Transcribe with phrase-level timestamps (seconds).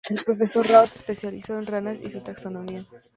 [0.09, 2.83] El profesor Rao se especializó en ranas y su taxonomía.